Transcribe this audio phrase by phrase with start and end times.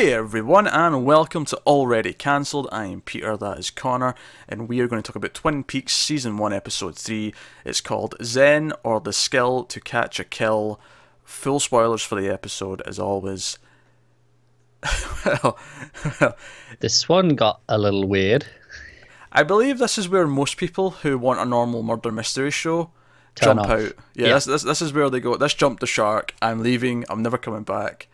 [0.00, 2.66] Hey everyone, and welcome to Already Cancelled.
[2.72, 4.14] I am Peter, that is Connor,
[4.48, 7.34] and we are going to talk about Twin Peaks Season 1, Episode 3.
[7.66, 10.80] It's called Zen or the Skill to Catch a Kill.
[11.22, 13.58] Full spoilers for the episode, as always.
[15.26, 15.58] well,
[16.80, 18.46] This one got a little weird.
[19.30, 22.90] I believe this is where most people who want a normal murder mystery show
[23.34, 23.70] Turn jump off.
[23.70, 23.92] out.
[24.14, 24.32] Yeah, Yeah.
[24.32, 27.36] This, this, this is where they go, this jumped the shark, I'm leaving, I'm never
[27.36, 28.08] coming back.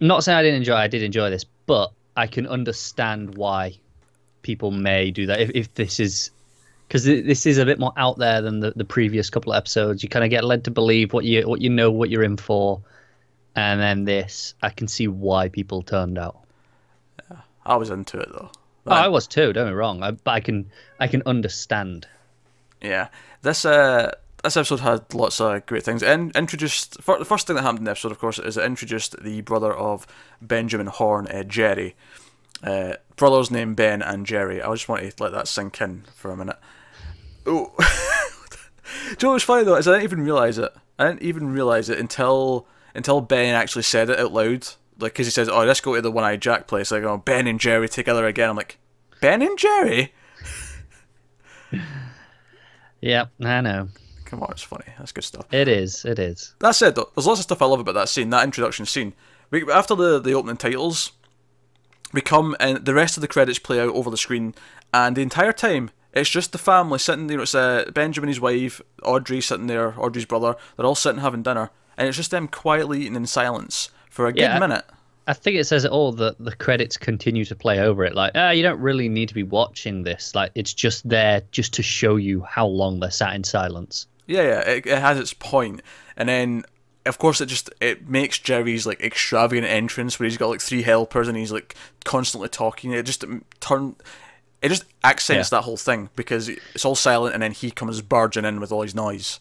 [0.00, 0.74] I'm not saying I didn't enjoy.
[0.74, 3.78] I did enjoy this, but I can understand why
[4.42, 6.30] people may do that if, if this is
[6.86, 10.02] because this is a bit more out there than the, the previous couple of episodes.
[10.02, 12.36] You kind of get led to believe what you what you know what you're in
[12.36, 12.80] for,
[13.54, 16.38] and then this, I can see why people turned out.
[17.30, 18.50] Yeah, I was into it though.
[18.86, 19.52] Oh, I was too.
[19.52, 20.02] Don't get me wrong.
[20.02, 22.06] I, but I can I can understand.
[22.80, 23.08] Yeah,
[23.42, 24.12] this uh,
[24.46, 26.02] this episode had lots of great things.
[26.02, 29.22] Introduced fir- the first thing that happened in the episode, of course, is it introduced
[29.22, 30.06] the brother of
[30.40, 31.94] Benjamin Horne, uh, Jerry.
[32.62, 34.62] Uh, brothers named Ben and Jerry.
[34.62, 36.58] I just want to let that sink in for a minute.
[37.44, 39.76] Oh, do you know what's funny though?
[39.76, 40.72] Is I didn't even realize it.
[40.98, 44.66] I didn't even realize it until until Ben actually said it out loud.
[44.98, 47.46] Like, because he says, "Oh, let's go to the one-eyed Jack place." Like, "Oh, Ben
[47.46, 48.78] and Jerry together again." I'm like,
[49.20, 50.14] Ben and Jerry.
[53.00, 53.88] Yeah, I know.
[54.26, 54.84] Come on, it's funny.
[54.98, 55.46] That's good stuff.
[55.52, 56.04] It is.
[56.04, 56.54] It is.
[56.58, 59.14] That said, though, there's lots of stuff I love about that scene, that introduction scene.
[59.50, 61.12] We, after the, the opening titles,
[62.12, 64.54] we come and the rest of the credits play out over the screen,
[64.92, 67.28] and the entire time it's just the family sitting.
[67.28, 70.56] You know, it's uh, Benjamin, his wife, Audrey sitting there, Audrey's brother.
[70.76, 74.32] They're all sitting having dinner, and it's just them quietly eating in silence for a
[74.32, 74.58] good Yeah.
[74.58, 74.84] minute.
[75.28, 78.14] I think it says it all that the credits continue to play over it.
[78.14, 80.34] Like, ah, you don't really need to be watching this.
[80.36, 84.06] Like, it's just there just to show you how long they're sat in silence.
[84.26, 85.82] Yeah, yeah, it, it has its point,
[86.16, 86.64] and then
[87.04, 90.82] of course it just it makes Jerry's like extravagant entrance where he's got like three
[90.82, 91.74] helpers and he's like
[92.04, 92.90] constantly talking.
[92.92, 93.94] It just um, turn,
[94.62, 95.58] it just accents Yeah.
[95.58, 98.82] that whole thing because it's all silent and then he comes barging in with all
[98.82, 99.38] his noise.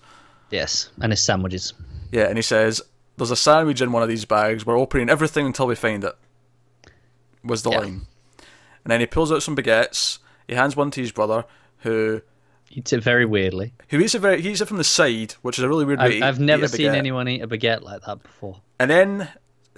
[0.51, 1.73] Yes, and his sandwiches.
[2.11, 2.79] Yeah, and he says,
[3.17, 4.63] "There's a sandwich in one of these bags.
[4.65, 6.13] We're opening everything until we find it."
[7.43, 7.79] Was the Yeah.
[7.79, 8.07] line,
[8.83, 10.19] and then he pulls out some baguettes.
[10.47, 11.45] He hands one to his brother,
[11.79, 12.21] who
[12.77, 13.73] Eats it very weirdly.
[13.89, 15.99] who eats it very he eats it from the side, which is a really weird.
[15.99, 18.59] I've, to I've never seen anyone eat a baguette like that before.
[18.79, 19.29] And then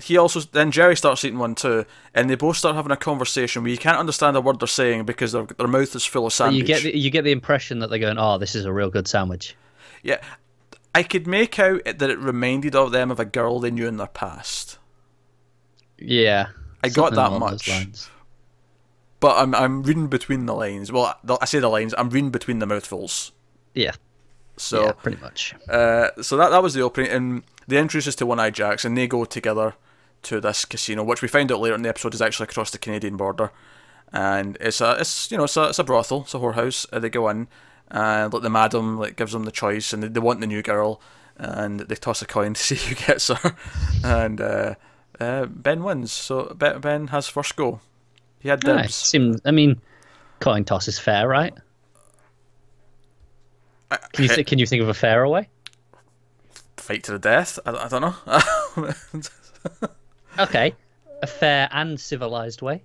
[0.01, 1.85] he also then Jerry starts eating one too,
[2.15, 5.05] and they both start having a conversation where you can't understand a word they're saying
[5.05, 6.59] because their their mouth is full of sandwich.
[6.59, 8.89] you get the, you get the impression that they're going, "Oh, this is a real
[8.89, 9.55] good sandwich."
[10.01, 10.17] yeah,
[10.95, 13.97] I could make out that it reminded of them of a girl they knew in
[13.97, 14.79] their past,
[15.99, 16.47] Yeah,
[16.83, 17.69] I got that much.
[19.19, 20.91] But I'm I'm reading between the lines.
[20.91, 21.93] Well, I say the lines.
[21.97, 23.31] I'm reading between the mouthfuls.
[23.73, 23.93] Yeah,
[24.57, 25.53] So yeah, pretty much.
[25.69, 28.85] Uh, so that that was the opening, and they introduce us to One Eye Jacks,
[28.85, 29.75] and they go together
[30.23, 32.77] to this casino, which we find out later in the episode is actually across the
[32.79, 33.51] Canadian border,
[34.11, 36.85] and it's a it's you know it's a it's a brothel, it's a whorehouse.
[36.91, 37.47] Uh, they go in,
[37.89, 40.63] and like the madam like gives them the choice, and they, they want the new
[40.63, 40.99] girl,
[41.37, 43.55] and they toss a coin to see who gets her,
[44.03, 44.75] and uh,
[45.19, 46.11] uh, Ben wins.
[46.11, 47.79] So Ben Ben has first go.
[48.39, 48.83] He had Right.
[48.83, 48.95] dibs.
[48.95, 49.41] Seems.
[49.45, 49.81] I mean,
[50.39, 51.53] coin toss is fair, right?
[54.13, 55.47] Can you th- can you think of a fairer way?
[56.77, 57.57] Fight to the death.
[57.65, 59.21] I, I don't know.
[60.39, 60.75] Okay,
[61.23, 62.83] a fair and civilized way.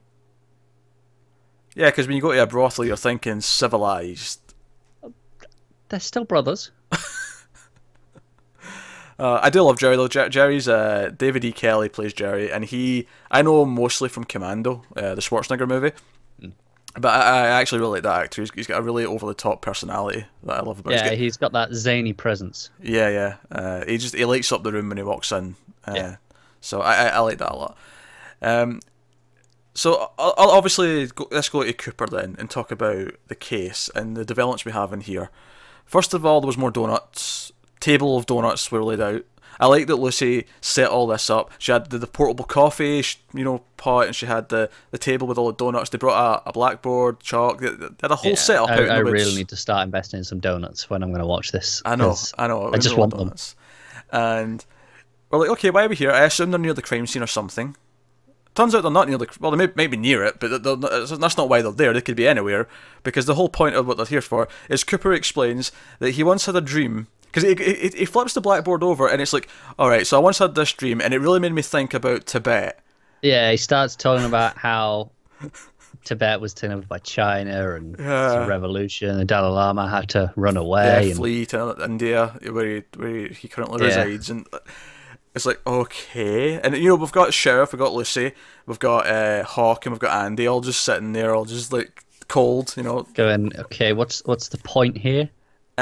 [1.76, 4.40] yeah, because when you go to a brothel, you're thinking civilized.
[5.90, 6.70] They're still brothers.
[9.22, 10.08] Uh, I do love Jerry though.
[10.08, 11.52] Jer- Jerry's uh, David E.
[11.52, 15.92] Kelly plays Jerry, and he I know mostly from Commando, uh, the Schwarzenegger movie.
[16.98, 18.42] But I, I actually really like that actor.
[18.42, 20.92] He's, he's got a really over the top personality that I love about.
[20.92, 21.18] Yeah, him.
[21.20, 22.70] he's got that zany presence.
[22.82, 23.36] yeah, yeah.
[23.50, 25.54] Uh, he just he lights up the room when he walks in.
[25.86, 26.16] Uh, Yeah.
[26.60, 27.78] So I, I I like that a lot.
[28.42, 28.80] Um,
[29.74, 33.88] so I'll, I'll obviously go, let's go to Cooper then and talk about the case
[33.94, 35.30] and the developments we have in here.
[35.86, 37.51] First of all, there was more donuts.
[37.82, 39.24] Table of donuts were laid out.
[39.58, 41.50] I like that Lucy set all this up.
[41.58, 44.98] She had the, the portable coffee, sh- you know, pot, and she had the, the
[44.98, 45.90] table with all the donuts.
[45.90, 47.60] They brought a, a blackboard, chalk.
[47.60, 49.56] They, they had a whole Yeah, setup I, out in the I really need to
[49.56, 51.82] start investing in some donuts when I'm going to watch this.
[51.84, 52.72] I know, I know.
[52.72, 53.18] I just want them.
[53.18, 53.54] donuts.
[54.10, 54.64] And
[55.30, 56.12] we're like, okay, why are we here?
[56.12, 57.76] I assume they're near the crime scene or something.
[58.54, 59.26] Turns out they're not near the.
[59.40, 61.92] Well, they may, may be near it, but they're, that's not why they're there.
[61.92, 62.68] They could be anywhere
[63.02, 66.46] because the whole point of what they're here for is Cooper explains that he once
[66.46, 69.48] had a dream because he, he, he flips the blackboard over and it's like,
[69.78, 72.26] all right, so I once had this dream and it really made me think about
[72.26, 72.78] Tibet.
[73.22, 75.10] Yeah, he starts talking about how
[76.04, 78.44] Tibet was taken over by China and it's Yeah.
[78.44, 79.16] a revolution.
[79.16, 81.08] The Dalai Lama had to run Yeah, away.
[81.10, 83.88] and, flee to India where he, where he currently Yeah.
[84.02, 84.46] resides and
[85.34, 88.32] It's like okay, and you know we've got sheriff, we've got Lucy,
[88.66, 92.04] we've got uh, Hawk, and we've got Andy, all just sitting there, all just like
[92.28, 93.06] cold, you know.
[93.14, 95.30] Going, okay, what's what's the point here?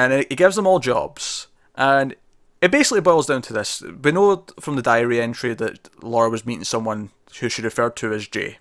[0.00, 2.16] And it, gives them all jobs, and
[2.62, 6.46] it basically boils down to this: we know from the diary entry that Laura was
[6.46, 8.58] meeting someone who she referred to as Jay.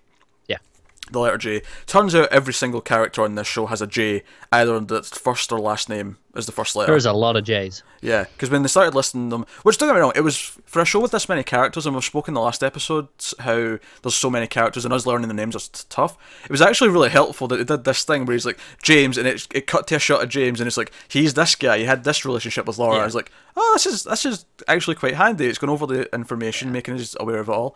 [1.09, 1.13] Yeah.
[1.13, 1.61] The letter J.
[1.85, 5.51] Turns out every single character on this show has a J, either on the first
[5.51, 6.91] or last name is the first letter.
[6.91, 7.83] There's a lot of J's.
[8.01, 10.81] Yeah, because when they started listing them, which don't get me wrong, it was for
[10.81, 14.15] a show with this many characters, and we've spoken in the last episodes how there's
[14.15, 16.17] so many characters, and us learning the names is tough.
[16.44, 19.27] It was actually really helpful that they did this thing where he's like James, and
[19.27, 21.85] it it cut to a shot of James, and it's like he's this guy, he
[21.85, 22.97] had this relationship with Laura.
[22.97, 23.01] Yeah.
[23.01, 25.47] I was like, oh, this is this is actually quite handy.
[25.47, 27.75] It's going over the information, making us aware of it all.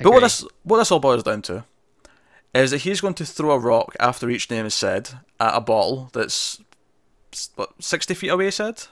[0.00, 1.64] But what this what this all boils down to
[2.60, 5.10] is that he's going to throw a rock after each name is said
[5.40, 6.60] at a ball that's
[7.54, 8.46] what sixty feet away.
[8.46, 8.84] He said.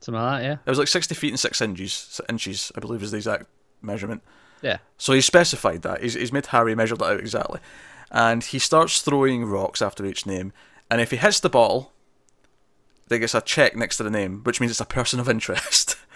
[0.00, 0.56] Something like that, yeah.
[0.66, 3.46] It was like 60 feet and 6 inches, inches I believe is the exact
[3.80, 4.22] measurement.
[4.60, 4.76] Yeah.
[4.98, 6.02] So he specified that.
[6.02, 7.60] He's, he's made Harry measure that out exactly.
[8.10, 10.52] And he starts throwing rocks after each name.
[10.90, 11.94] And if he hits the ball,
[13.08, 15.96] they gets a check next to the name, which means it's a person of interest.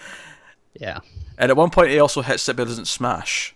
[0.79, 0.99] Yeah.
[1.37, 3.55] and at one point, he also hits it but doesn't smash.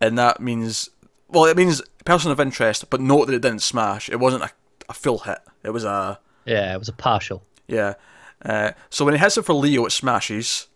[0.00, 0.88] And that means,
[1.28, 4.08] well, it means person of interest, but note that it didn't smash.
[4.08, 4.50] It wasn't a,
[4.88, 5.38] a full hit.
[5.62, 7.42] It was a, Yeah, it was a partial.
[7.66, 7.94] yeah.
[8.44, 10.68] Uh, so when he hits it for Leo, it smashes.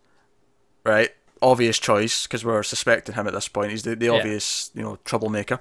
[0.85, 1.11] Right?
[1.41, 3.71] Obvious choice, because we're suspecting him at this point.
[3.71, 4.13] He's the, the Yeah.
[4.13, 5.61] obvious, you know, troublemaker.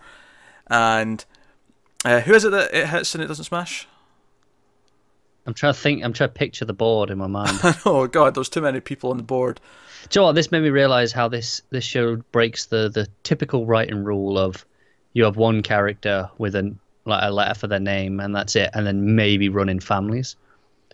[0.68, 1.24] And
[2.04, 3.88] uh, who is it that it hits and it doesn't smash?
[5.46, 6.04] I'm trying to think.
[6.04, 7.60] I'm trying to picture the board in my mind.
[7.86, 9.60] oh, God, there's too many people on the board.
[10.10, 10.34] Do you know what?
[10.36, 14.66] This made me realize how this this show breaks the the typical writing rule of
[15.14, 18.70] you have one character with an like a letter for their name and that's it,
[18.74, 20.36] and then maybe run in families.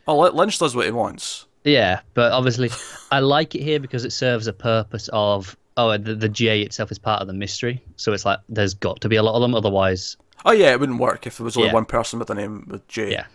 [0.07, 1.45] Oh, Lynch does what he wants.
[1.65, 2.69] Yeah, but obviously,
[3.11, 6.91] I like it here because it serves a purpose of oh the the J itself
[6.91, 9.41] is part of the mystery, so it's like there's got to be a lot of
[9.41, 10.15] them, otherwise,
[10.45, 11.73] Oh, yeah, it wouldn't work if there was only Yeah.
[11.73, 13.11] one person with a name with J.
[13.11, 13.25] yeah.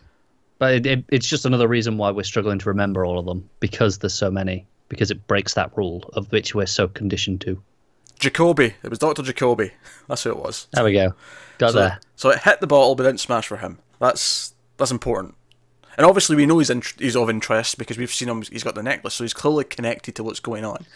[0.59, 3.49] But it, it, it's just another reason why we're struggling to remember all of them
[3.59, 7.61] because there's so many because it breaks that rule of which we're so conditioned to.
[8.23, 8.75] Jacoby.
[8.83, 9.23] It was Dr.
[9.23, 9.73] Jacoby.
[10.09, 10.69] That's who it was.
[10.73, 11.15] There we go,
[11.59, 12.01] got So, there.
[12.17, 13.79] so it hit the bottle but didn't smash for him.
[13.99, 15.35] That's that's important.
[15.99, 18.43] And obviously we know he's in, he's of interest because we've seen him.
[18.43, 20.87] He's got the necklace, so he's clearly connected to what's going on.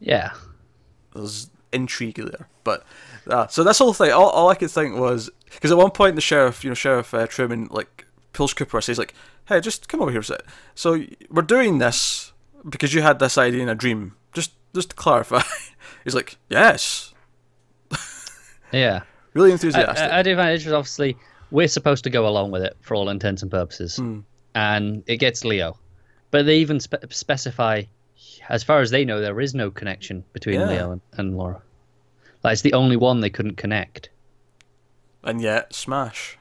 [0.00, 0.32] Yeah,
[1.14, 2.48] There's intrigue there.
[2.64, 2.84] But
[3.28, 6.14] uh, so this whole thing, all, all I could think was because at one point
[6.14, 9.14] the sheriff, you know, Sheriff uh, Truman, like pulls Cooper, says like,
[9.46, 10.42] "Hey, just come over here a sec."
[10.74, 12.32] So we're doing this
[12.68, 14.14] because you had this idea in a dream.
[14.38, 15.42] Just just to clarify,
[16.04, 17.12] he's like, "Yes."
[18.72, 19.00] yeah.
[19.34, 19.98] Really enthusiastic.
[20.10, 20.74] I, I do find it interesting.
[20.74, 21.16] Obviously,
[21.52, 24.20] we're supposed to go along with it for all intents and purposes, Hmm.
[24.54, 25.78] and it gets Leo.
[26.32, 27.82] But they even spe- specify,
[28.48, 30.68] as far as they know, there is no connection between Yeah.
[30.68, 31.62] Leo and, and Laura.
[32.42, 34.08] Like it's the only one they couldn't connect.
[35.22, 36.36] and yet, smash.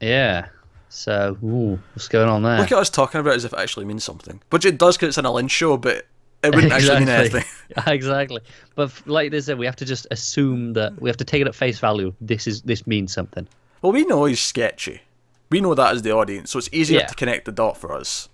[0.00, 0.48] Yeah.
[0.88, 2.58] So, ooh, what's going on there?
[2.58, 4.40] Look at us talking about it as if it actually means something.
[4.50, 6.06] Which it does because it's an a Lynch show, but
[6.42, 7.44] it wouldn't actually mean anything.
[7.86, 8.40] exactly.
[8.74, 11.46] But like they said, we have to just assume that we have to take it
[11.46, 12.12] at face value.
[12.20, 13.48] This is this means something.
[13.82, 15.02] Well, we know he's sketchy.
[15.50, 17.06] We know that as the audience, so it's easier Yeah.
[17.06, 18.28] to connect the dot for us.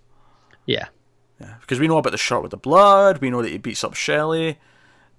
[0.66, 0.86] Yeah.
[1.40, 3.18] Yeah, because we know about the shirt with the blood.
[3.18, 4.58] We know that he beats up Shelly.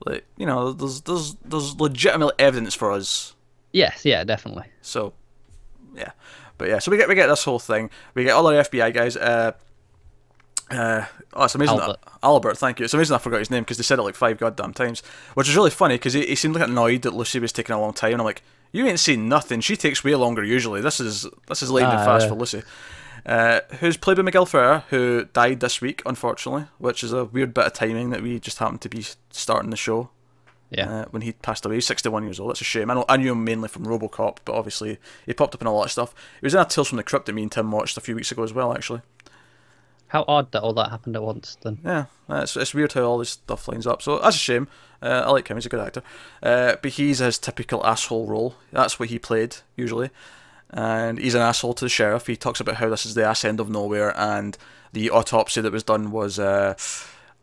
[0.05, 3.35] Like you know, there's there's there's legitimate evidence for us.
[3.73, 4.05] Yes.
[4.05, 4.23] Yeah.
[4.23, 4.65] Definitely.
[4.81, 5.13] So,
[5.95, 6.11] yeah,
[6.57, 7.89] but yeah, so we get we get this whole thing.
[8.15, 9.15] We get all our FBI guys.
[9.17, 9.51] Uh,
[10.71, 11.79] uh, oh, it's amazing.
[11.79, 11.99] Albert.
[12.03, 12.85] That, Albert, thank you.
[12.85, 15.01] It's amazing I forgot his name because they said it like five goddamn times,
[15.35, 17.79] which is really funny because he, he seemed like annoyed that Lucy was taking a
[17.81, 18.13] long time.
[18.13, 18.41] And I'm like,
[18.71, 19.61] you ain't seen nothing.
[19.61, 20.81] She takes way longer usually.
[20.81, 22.29] This is this is lightning Ah, fast yeah.
[22.29, 22.63] for Lucy.
[23.25, 27.53] Uh, who's played by Miguel Ferrer, who died this week, unfortunately, which is a weird
[27.53, 30.09] bit of timing that we just happened to be starting the show
[30.71, 30.89] Yeah.
[30.89, 31.75] uh, when he passed away.
[31.75, 32.49] He's 61 years old.
[32.49, 32.89] That's a shame.
[32.91, 35.73] I, know, I knew him mainly from RoboCop, but obviously he popped up in a
[35.73, 36.13] lot of stuff.
[36.41, 38.15] He was in a Tales from the Crypt that me and Tim watched a few
[38.15, 39.01] weeks ago as well, actually.
[40.13, 41.57] How odd that all that happened at once.
[41.63, 41.79] Then.
[41.83, 44.03] Yeah, it's, it's weird how all this stuff lines up.
[44.03, 44.67] So that's a shame.
[45.01, 45.57] Uh, I like him.
[45.57, 46.03] He's a good actor.
[46.41, 48.55] Uh, but he's his typical asshole role.
[48.71, 50.11] That's what he played usually.
[50.69, 52.27] And he's an asshole to the sheriff.
[52.27, 54.55] He talks about how this is the ass end of nowhere, and
[54.91, 56.75] the autopsy that was done was uh,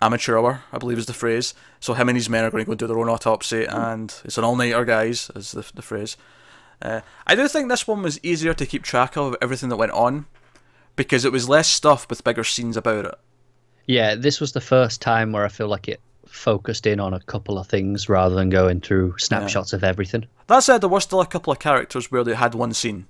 [0.00, 1.55] amateur hour, I believe is the phrase.
[1.81, 4.39] So him and his men are going to go do their own autopsy, and it's
[4.39, 6.17] an all-nighter, guys, is the, the phrase.
[6.81, 9.93] Uh, I do think this one was easier to keep track of everything that went
[9.93, 10.27] on,
[10.97, 13.14] because it was less stuff with bigger scenes about it.
[13.87, 14.14] Yeah.
[14.14, 17.59] This was the first time where I feel like it focused in on a couple
[17.59, 20.26] of things rather than going through snapshots of everything.
[20.47, 23.06] That said, there were still a couple of characters where they had one scene.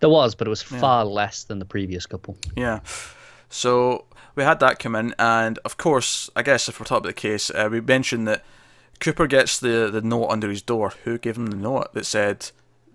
[0.00, 2.36] There was, but it was far less than the previous couple.
[2.56, 2.80] Yeah.
[3.48, 7.16] So we had that come in, and of course, I guess if we're talking about
[7.16, 8.44] the case, uh, we mentioned that
[9.00, 10.92] Cooper gets the the note under his door.
[11.04, 12.50] Who gave him the note that said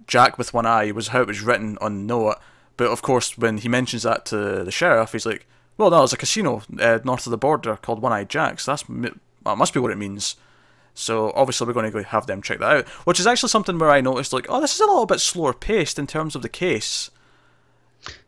[0.08, 2.38] Jack with one eye was how it was written on the note?
[2.78, 6.14] But of course, when he mentions that to the sheriff, he's like, "Well, no, there's
[6.14, 8.66] a casino uh, north of the border called One Eye Jacks.
[8.66, 10.36] That's that must be what it means."
[10.98, 13.78] So obviously we're going to go have them check that out, which is actually something
[13.78, 16.42] where I noticed like, oh, this is a little bit slower paced in terms of
[16.42, 17.12] the case.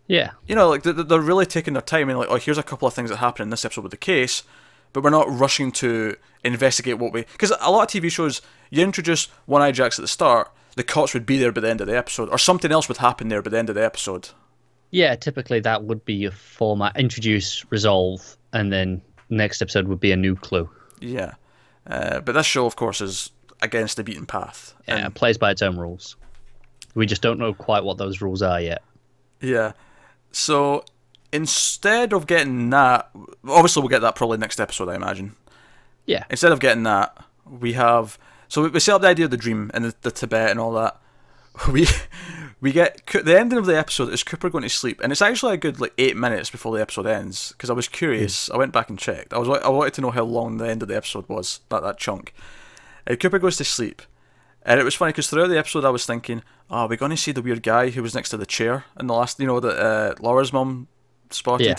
[0.05, 0.31] Yeah.
[0.45, 2.93] You know, like they're really taking their time and like, oh, here's a couple of
[2.93, 4.43] things that happen in this episode with the case,
[4.93, 7.21] but we're not rushing to investigate what we.
[7.31, 8.39] Because a lot of TV shows,
[8.69, 11.69] you introduce One Eye Jacks at the start, the cops would be there by the
[11.69, 13.83] end of the episode, or something else would happen there by the end of the
[13.83, 14.29] episode.
[14.91, 20.13] Yeah, typically that would be your format: introduce, resolve, and then next episode would be
[20.13, 20.69] a new clue.
[21.01, 21.33] Yeah.
[21.85, 23.31] Uh, but this show, of course, is
[23.61, 24.73] against the beaten path.
[24.87, 26.15] Yeah, and plays by its own rules.
[26.95, 28.81] We just don't know quite what those rules are yet.
[29.41, 29.73] Yeah.
[30.31, 30.85] So
[31.33, 33.09] instead of getting that,
[33.45, 35.35] obviously we'll get that probably next episode, I imagine.
[36.05, 36.23] Yeah.
[36.29, 38.17] Instead of getting that, we have
[38.49, 40.73] so we set up the idea of the dream and the, the Tibet and all
[40.73, 40.99] that.
[41.71, 41.87] We
[42.61, 45.53] we get the ending of the episode is Cooper going to sleep, and it's actually
[45.53, 48.49] a good like eight minutes before the episode ends because I was curious.
[48.49, 48.55] Mm.
[48.55, 49.33] I went back and checked.
[49.33, 51.61] I was I wanted to know how long the end of the episode was.
[51.69, 52.33] That that chunk.
[53.05, 54.01] And Cooper goes to sleep,
[54.63, 57.11] and it was funny because throughout the episode I was thinking, oh, are we going
[57.11, 59.47] to see the weird guy who was next to the chair in the last, you
[59.47, 60.87] know, that uh, Laura's mum
[61.29, 61.75] spotted, yeah.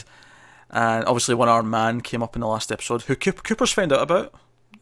[0.70, 4.02] and obviously one armed man came up in the last episode who Cooper's found out
[4.02, 4.34] about.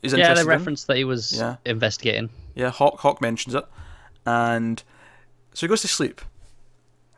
[0.02, 1.56] He's yeah, they referenced that he was yeah.
[1.64, 2.30] investigating.
[2.54, 3.64] Yeah, Hawk Hawk mentions it,
[4.24, 4.82] and
[5.54, 6.20] so he goes to sleep,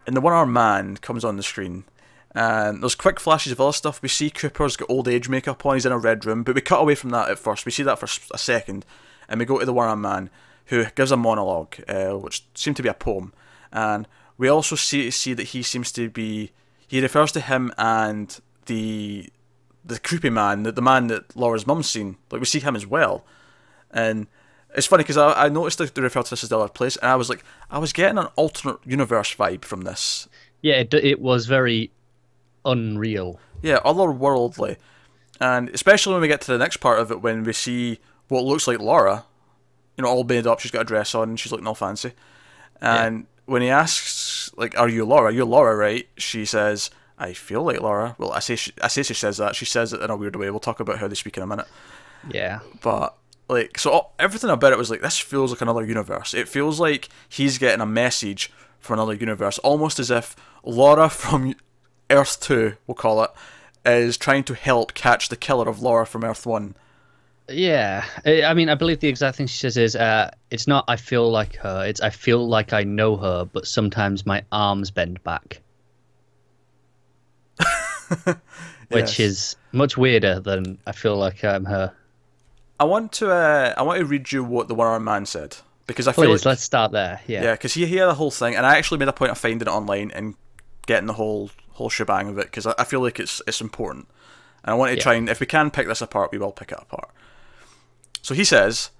[0.06, 1.84] and the one armed man comes on the screen.
[2.32, 4.00] And there's quick flashes of other stuff.
[4.00, 5.74] We see Cooper's got old age makeup on.
[5.74, 7.66] He's in a red room, but we cut away from that at first.
[7.66, 8.86] We see that for a second,
[9.28, 10.30] and we go to the one armed man
[10.66, 13.32] who gives a monologue, uh, which seemed to be a poem.
[13.72, 14.06] And
[14.38, 16.52] we also see see that he seems to be.
[16.86, 19.30] He refers to him and the
[19.84, 22.16] the creepy man, the, the man that Laura's mum's seen.
[22.30, 23.24] Like we see him as well,
[23.90, 24.26] and
[24.74, 26.96] it's funny because I, I noticed that they refer to this as the other place,
[26.96, 30.28] and I was like, I was getting an alternate universe vibe from this.
[30.62, 31.90] Yeah, it, it was very
[32.64, 33.40] unreal.
[33.62, 34.76] Yeah, otherworldly,
[35.40, 38.44] and especially when we get to the next part of it, when we see what
[38.44, 39.24] looks like Laura,
[39.96, 40.60] you know, all made up.
[40.60, 42.12] She's got a dress on, and she's looking all fancy.
[42.80, 43.24] And yeah.
[43.46, 45.32] when he asks, like, "Are you Laura?
[45.32, 49.04] You're Laura, right?" She says, "I feel like Laura." Well, I say she, I say
[49.04, 49.54] she says that.
[49.54, 50.50] She says it in a weird way.
[50.50, 51.66] We'll talk about how they speak in a minute.
[52.28, 52.60] Yeah.
[52.82, 53.14] But
[53.50, 57.08] like so everything about it was like this feels like another universe it feels like
[57.28, 61.54] he's getting a message from another universe almost as if laura from
[62.08, 63.30] earth 2 we'll call it
[63.84, 66.74] is trying to help catch the killer of laura from earth 1
[67.48, 70.94] yeah i mean i believe the exact thing she says is uh, it's not i
[70.94, 75.22] feel like her it's i feel like i know her but sometimes my arms bend
[75.24, 75.60] back
[78.88, 79.20] which yes.
[79.20, 81.92] is much weirder than i feel like i'm her
[82.80, 85.58] I want to uh, I want to read you what the one armed man said
[85.86, 87.20] because I feel like, let's start there.
[87.26, 89.36] Yeah, yeah, because you hear the whole thing, and I actually made a point of
[89.36, 90.34] finding it online and
[90.86, 94.08] getting the whole whole shebang of it because I, I, feel like it's it's important,
[94.64, 95.02] and I want to yeah.
[95.02, 97.10] try and if we can pick this apart, we will pick it apart.
[98.22, 98.90] So he says,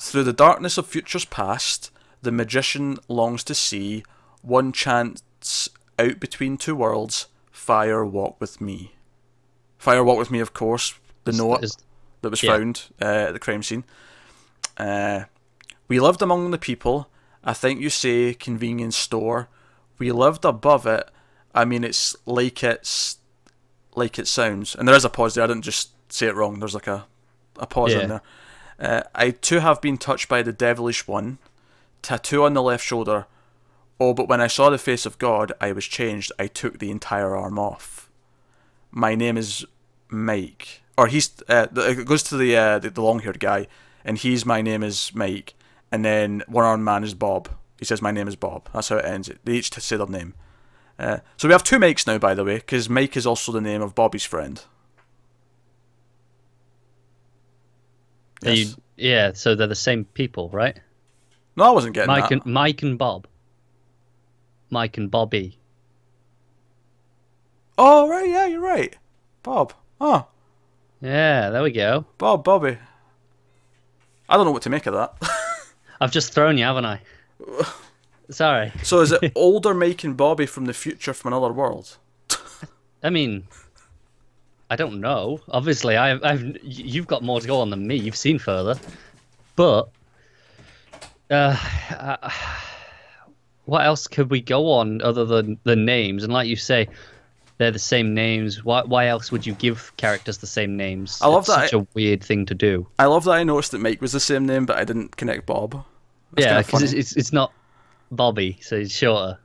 [0.00, 1.90] through the darkness of futures past,
[2.22, 4.04] the magician longs to see
[4.40, 7.26] one chance out between two worlds.
[7.64, 8.92] Fire walk with me.
[9.78, 10.92] Fire walk with me, of course.
[11.24, 11.64] The note.
[11.64, 11.74] Is,
[12.20, 12.52] that was yeah.
[12.52, 13.84] found uh, at the crime scene.
[14.76, 15.24] Uh,
[15.88, 17.08] we lived among the people.
[17.42, 19.48] I think you say convenience store.
[19.98, 21.08] We lived above it.
[21.54, 23.16] I mean, it's like it's
[23.94, 24.74] like it sounds.
[24.74, 25.44] And there is a pause there.
[25.44, 26.58] I didn't just say it wrong.
[26.58, 27.06] There's like a
[27.58, 28.00] a pause yeah.
[28.00, 28.22] in there.
[28.78, 31.38] Uh, I too have been touched by the devilish one.
[32.02, 33.24] Tattoo on the left shoulder.
[34.00, 36.32] Oh, but when I saw the face of God, I was changed.
[36.38, 38.10] I took the entire arm off.
[38.90, 39.64] My name is
[40.08, 43.66] Mike or he's uh, it goes to the uh, the, the long haired guy,
[44.04, 45.54] and he's my name is Mike,
[45.90, 47.48] and then one armed man is Bob.
[47.78, 48.68] He says my name is Bob.
[48.72, 49.30] That's how it ends.
[49.44, 50.34] They each say their name.
[50.98, 53.60] Uh, so we have two Mikes now, by the way, because Mike is also the
[53.60, 54.62] name of Bobby's friend.
[58.42, 58.58] Yes.
[58.58, 60.78] You, yeah, so they're the same people, right?
[61.56, 62.44] No, I wasn't getting Mike that.
[62.44, 63.26] And, Mike and Bob.
[64.70, 65.58] Mike and Bobby.
[67.76, 68.96] Oh right, yeah, you're right.
[69.42, 69.72] Bob.
[70.00, 70.26] Oh,
[71.00, 72.06] yeah, there we go.
[72.18, 72.78] Bob, Bobby.
[74.28, 75.14] I don't know what to make of that.
[76.00, 77.00] I've just thrown you, haven't I?
[78.30, 78.72] Sorry.
[78.82, 81.98] So is it older making Bobby from the future from another world?
[83.02, 83.46] I mean,
[84.70, 85.40] I don't know.
[85.48, 87.96] Obviously, I've, I've you've got more to go on than me.
[87.96, 88.80] You've seen further,
[89.56, 89.90] but
[91.30, 91.56] uh,
[91.90, 92.30] uh,
[93.66, 96.24] what else could we go on other than the names?
[96.24, 96.88] And like you say,
[97.58, 98.64] they're the same names.
[98.64, 101.18] Why why else would you give characters the same names?
[101.22, 102.86] I love It's that Such a weird thing to do.
[102.98, 105.46] I love that I noticed that Mike was the same name, but I didn't connect
[105.46, 105.84] Bob.
[106.32, 107.52] That's yeah, because it's, it's it's not
[108.10, 109.38] Bobby, so it's shorter.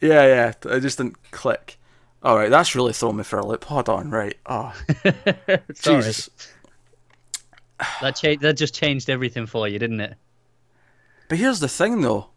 [0.00, 0.74] Yeah, yeah.
[0.74, 1.78] I just didn't click.
[2.22, 3.64] All right, that's really thrown me for a loop.
[3.64, 4.36] Hold on, right.
[4.46, 4.74] Oh,
[5.82, 6.30] Jesus.
[8.00, 10.14] That cha- that just changed everything for you, didn't it?
[11.28, 12.28] But here's the thing, though.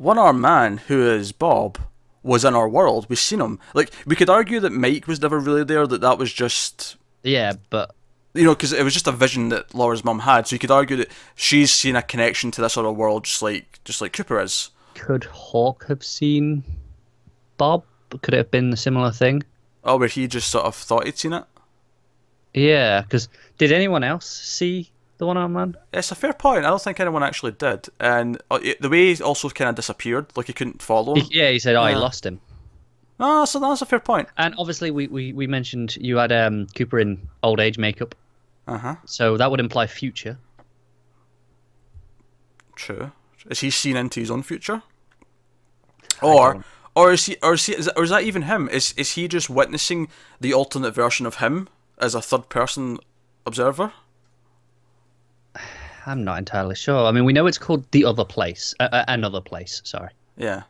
[0.00, 1.78] One armed man who is Bob
[2.22, 3.04] was in our world.
[3.10, 3.58] We've seen him.
[3.74, 5.86] Like we could argue that Mike was never really there.
[5.86, 7.94] That that was just Yeah, but
[8.32, 10.46] you know because it was just a vision that Laura's mum had.
[10.46, 13.78] So you could argue that she's seen a connection to this other world, just like
[13.84, 14.70] just like Cooper is.
[14.94, 16.64] could Hawk have seen
[17.58, 17.84] Bob?
[18.22, 19.42] Could it have been a similar thing?
[19.84, 21.44] Oh, where he just sort of thought he'd seen it.
[22.54, 23.28] Yeah, because
[23.58, 24.90] did anyone else see
[25.20, 25.76] the one armed man?
[25.92, 26.64] It's a fair point.
[26.64, 27.88] I don't think anyone actually did.
[28.00, 31.28] And uh, the way he also kind of disappeared, like he couldn't follow him.
[31.30, 31.98] Yeah, he said, "Oh, he Yeah.
[31.98, 32.40] lost him."
[33.20, 34.28] No, so that's a fair point.
[34.38, 38.14] And obviously, we, we, we mentioned you had um, Cooper in old age makeup,
[38.66, 38.96] Uh huh.
[39.04, 40.38] so that would imply future.
[42.74, 43.12] True.
[43.50, 44.82] Is he seen into his own future?
[46.22, 48.68] Or, or is he, or is he, is, or is that even him?
[48.68, 50.08] Is is he just witnessing
[50.40, 52.98] the alternate version of him as a third person
[53.46, 53.92] observer?
[56.06, 57.06] I'm not entirely sure.
[57.06, 59.82] I mean, we know it's called the other place, uh, uh, another place.
[59.84, 60.10] Sorry.
[60.36, 60.62] Yeah.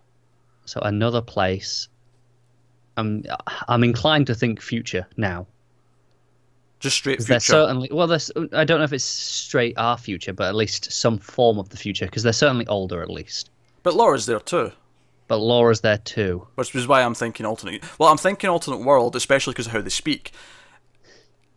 [0.64, 1.88] So another place.
[2.96, 3.25] I'm
[3.68, 5.46] I'm inclined to think future now.
[6.80, 7.32] Just straight future.
[7.32, 8.06] They're certainly well.
[8.06, 11.68] There's I don't know if it's straight our future, but at least some form of
[11.68, 13.50] the future because they're certainly older at least.
[13.82, 14.72] But Laura's there too.
[15.28, 16.46] But Laura's there too.
[16.56, 17.84] which is why I'm thinking alternate.
[17.99, 20.32] Well, I'm thinking alternate world, especially because of how they speak.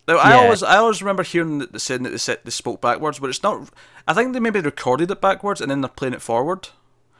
[0.07, 0.35] Now, I Yeah.
[0.37, 3.29] always, I always remember hearing that they saying that they said they spoke backwards, but
[3.29, 3.69] it's not.
[4.07, 6.69] I think they maybe recorded it backwards and then they're playing it forward.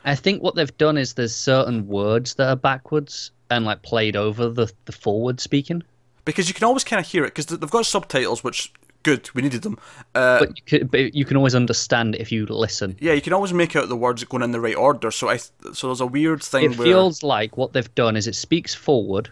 [0.06, 4.16] I think what they've done is there's certain words that are backwards and like played
[4.18, 5.84] over the the forward speaking.
[6.25, 8.74] Because you can always kind of hear it because they've got subtitles, which
[9.04, 9.78] good, we needed them.
[10.16, 12.96] Uh, But you can, but you can always understand if you listen.
[13.00, 15.12] yeah, you can always make out the words going in the right order.
[15.12, 18.27] So I, so there's a weird thing It where feels like what they've done is
[18.27, 19.29] it speaks forward,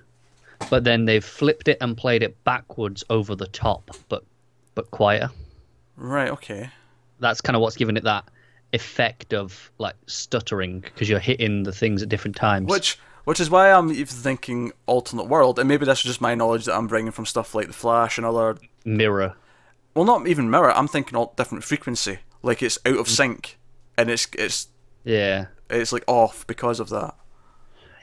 [0.69, 4.23] but then they've flipped it and played it backwards over the top, but
[4.75, 5.29] but quieter.
[5.95, 6.69] right, okay,
[7.19, 8.25] That's kind of what's given it that
[8.73, 12.69] effect of like stuttering because you're hitting the things at different times.
[12.69, 16.65] which which is why I'm even thinking alternate world, and maybe that's just my knowledge
[16.65, 19.35] that I'm bringing from stuff like the Flash and other mirror.
[19.93, 20.71] well, not even mirror.
[20.71, 22.19] I'm thinking all different frequency.
[22.41, 23.09] Like it's out of mm.
[23.15, 23.57] sync,
[23.97, 24.69] and it's it's
[25.03, 27.15] Yeah, it's like off because of that.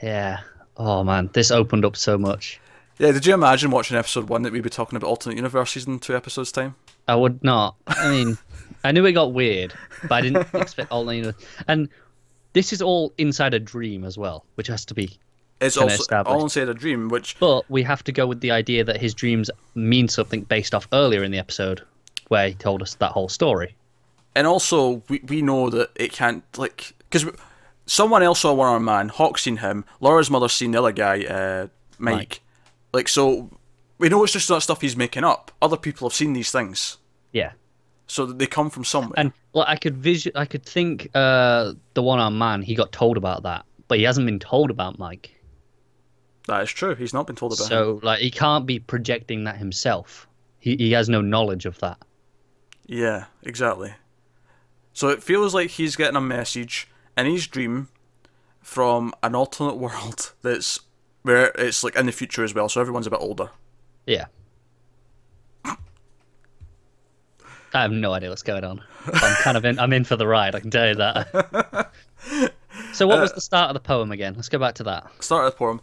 [0.02, 0.40] yeah.
[0.78, 2.60] Oh man, this opened up so much.
[2.98, 5.98] Yeah, did you imagine watching episode one that we'd be talking about alternate universes in
[5.98, 6.74] two episodes time?
[7.06, 7.76] I would not.
[7.86, 8.38] I mean,
[8.84, 11.34] I knew it got weird, but I didn't expect all the.
[11.68, 11.88] And
[12.52, 15.16] this is all inside a dream as well, which has to be.
[15.60, 16.34] It's also established.
[16.34, 19.12] all inside a dream, which But we have to go with the idea that his
[19.14, 21.82] dreams mean something based off earlier in the episode,
[22.28, 23.74] where he told us that whole story.
[24.36, 27.26] and also we we know that it can't like because
[27.88, 29.08] someone else saw one armed man.
[29.08, 29.84] Hawk seen him.
[30.00, 31.66] Laura's mother seen the other guy, uh,
[31.98, 32.14] Mike.
[32.16, 32.40] Mike.
[32.92, 33.50] Like so,
[33.98, 35.50] we know it's just not stuff he's making up.
[35.60, 36.98] Other people have seen these things,
[37.32, 37.52] Yeah.
[38.06, 39.14] so they come from somewhere.
[39.16, 42.62] And like I could vision, I could think uh, the one-armed man.
[42.62, 45.34] He got told about that, but he hasn't been told about Mike.
[46.46, 46.94] that is true.
[46.94, 47.68] He's not been told about him.
[47.68, 50.26] So like he can't be projecting that himself.
[50.60, 51.98] He he has no knowledge of that.
[52.86, 53.92] Yeah, exactly.
[54.94, 57.88] So it feels like he's getting a message in his dream
[58.60, 60.80] from an alternate world that's
[61.22, 63.50] where it's like in the future as well, so everyone's a bit older.
[64.06, 64.26] Yeah.
[67.74, 68.82] I have no idea what's going on.
[69.12, 69.78] I'm kind of in.
[69.78, 70.54] I'm in for the ride.
[70.54, 71.90] I can tell you that.
[72.94, 74.34] so, what was uh, the start of the poem again?
[74.34, 75.22] Let's go back to that.
[75.22, 75.82] Start of the poem.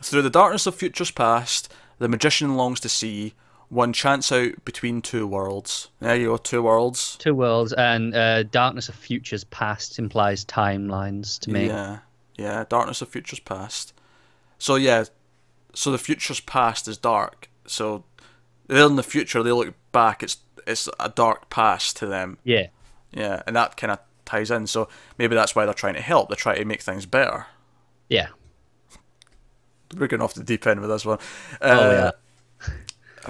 [0.00, 3.34] Through the darkness of futures past, the magician longs to see
[3.68, 5.88] one chance out between two worlds.
[6.00, 7.16] There you go, two worlds.
[7.16, 11.66] Two worlds and uh, darkness of futures past implies timelines to me.
[11.66, 11.98] Yeah,
[12.36, 13.92] yeah, darkness of futures past.
[14.58, 15.04] So yeah,
[15.74, 17.48] so the future's past is dark.
[17.66, 18.04] So
[18.66, 20.22] they're in the future, they look back.
[20.22, 22.38] It's it's a dark past to them.
[22.44, 22.68] Yeah.
[23.12, 24.66] Yeah, and that kind of ties in.
[24.66, 26.28] So maybe that's why they're trying to help.
[26.28, 27.46] They're trying to make things better.
[28.08, 28.28] Yeah.
[29.96, 31.18] We're going off the deep end with this one.
[31.60, 32.10] Oh Uh,
[32.62, 32.68] yeah.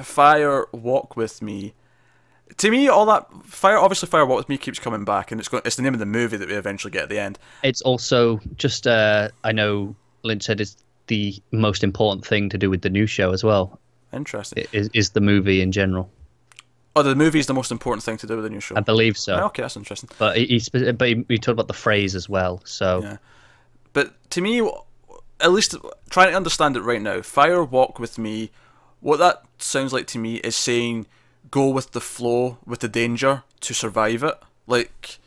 [0.02, 1.74] Fire Walk with Me.
[2.58, 5.48] To me, all that fire obviously Fire Walk with Me keeps coming back, and it's
[5.48, 7.38] going, it's the name of the movie that we eventually get at the end.
[7.62, 8.86] It's also just.
[8.86, 10.76] Uh, I know Lynch said it's
[11.06, 13.78] the most important thing to do with the new show as well.
[14.12, 14.64] Interesting.
[14.72, 16.10] Is, is the movie in general?
[16.96, 18.76] Oh, the movie is the most important thing to do with the new show.
[18.76, 19.34] I believe so.
[19.34, 20.08] Oh, okay, that's interesting.
[20.18, 22.60] But he, he, but he, he talked about the phrase as well.
[22.64, 23.16] So Yeah.
[23.92, 24.70] But to me,
[25.40, 25.74] at least
[26.10, 27.22] trying to understand it right now.
[27.22, 28.50] Fire walk with me.
[29.04, 31.06] What that sounds like to me is saying
[31.50, 34.34] go with the flow, with the danger to survive it.
[34.66, 35.18] Like,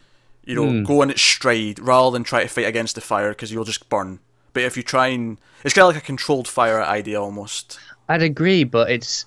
[0.43, 0.83] you know, Hmm.
[0.83, 3.87] go in its stride rather than try to fight against the fire because you'll just
[3.87, 4.17] burn.
[4.53, 7.77] But if you try and, it's kind of like a controlled fire idea almost.
[8.09, 9.25] I'd agree, but it's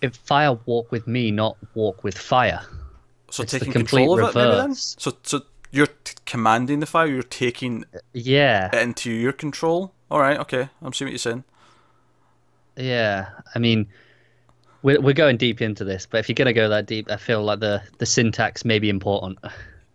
[0.00, 2.62] if fire walk with me, not walk with fire.
[3.30, 4.74] So It's taking control of it, maybe then.
[4.74, 7.06] So, so you're t- commanding the fire.
[7.06, 9.92] You're taking Yeah, it into your control.
[10.10, 11.44] All right, okay, I'm seeing what you're saying.
[12.76, 13.28] Yeah.
[13.54, 13.86] I mean,
[14.82, 17.42] we're we're going deep into this, but if you're gonna go that deep, I feel
[17.42, 19.38] like the the syntax may be important.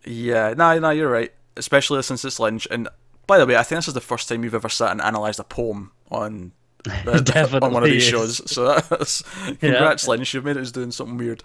[0.04, 1.32] Yeah, no, no, you're right.
[1.56, 2.66] Especially since it's Lynch.
[2.70, 2.88] And
[3.26, 5.38] by the way, I think this is the first time you've ever sat and analysed
[5.38, 6.52] a poem on
[6.84, 8.08] the, on one of these is.
[8.08, 8.50] shows.
[8.50, 9.22] So that's
[9.60, 10.32] congrats, Lynch.
[10.32, 11.42] You've made it as doing something weird.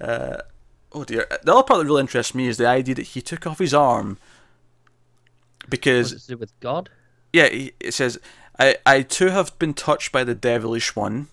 [0.00, 0.38] Uh,
[0.92, 1.26] oh dear.
[1.42, 3.74] The other part that really interests me is the idea that he took off his
[3.74, 4.18] arm
[5.68, 6.88] because What's it do with God?
[7.32, 8.18] yeah, he, it says
[8.60, 11.28] I I too have been touched by the devilish one.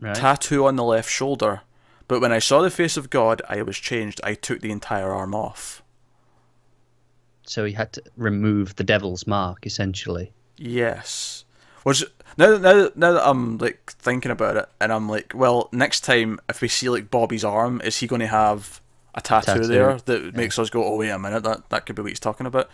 [0.00, 0.16] Right.
[0.16, 1.60] Tattoo on the left shoulder.
[2.08, 4.20] But when I saw the face of God, I was changed.
[4.24, 5.82] I took the entire arm off.
[7.44, 10.32] so he had to remove the devil's mark, essentially.
[10.56, 11.44] Yes.
[11.82, 12.04] Which
[12.38, 16.38] now, now, now that I'm like thinking about it, and I'm like, well, next time
[16.48, 18.80] if we see like Bobby's arm, is he going to have
[19.14, 21.96] a tattoo, Tattoo, there that makes us go, oh wait a minute, that that could
[21.96, 22.68] be what he's talking about?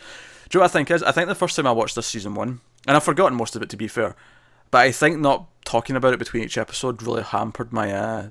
[0.49, 1.03] Do you know what I think is?
[1.03, 3.63] I think the first time I watched this season one, and I've forgotten most of
[3.63, 4.17] it to be fair,
[4.73, 7.93] but I think not talking about it between each episode really hampered my.
[7.93, 8.31] uh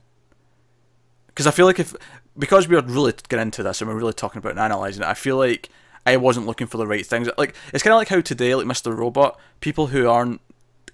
[1.27, 1.95] Because I feel like if
[2.37, 5.07] because we are really getting into this and we're really talking about and analysing it,
[5.07, 5.69] I feel like
[6.05, 7.29] I wasn't looking for the right things.
[7.37, 8.95] Like it's kind of like how today, like Mr.
[8.95, 10.41] Robot, people who aren't